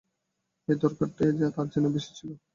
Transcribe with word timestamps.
এই 0.67 0.77
দরকারটাই 0.77 1.31
তার 1.49 1.67
যেন 1.73 1.85
বেশি 1.95 2.11
ছিল। 2.17 2.29